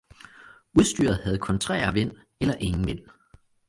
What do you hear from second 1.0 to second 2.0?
havde kontrær